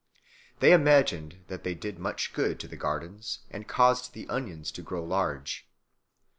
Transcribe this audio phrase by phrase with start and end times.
[0.61, 4.81] They imagined that they did much good to the gardens and caused the onions to
[4.81, 5.69] grow large.